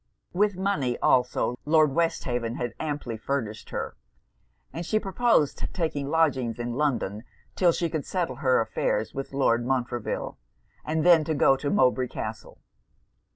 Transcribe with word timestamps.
With 0.33 0.57
money, 0.57 0.97
also, 0.97 1.59
Lord 1.63 1.91
Westhaven 1.93 2.55
had 2.55 2.73
amply 2.79 3.17
furnished 3.17 3.69
her; 3.69 3.95
and 4.73 4.83
she 4.83 4.97
proposed 4.99 5.63
taking 5.75 6.09
lodgings 6.09 6.57
in 6.57 6.73
London, 6.73 7.23
'till 7.55 7.71
she 7.71 7.87
could 7.87 8.07
settle 8.07 8.37
her 8.37 8.59
affairs 8.59 9.13
with 9.13 9.31
Lord 9.31 9.63
Montreville; 9.63 10.39
and 10.83 11.05
then 11.05 11.23
to 11.25 11.35
go 11.35 11.55
to 11.55 11.69
Mowbray 11.69 12.07
Castle. 12.07 12.57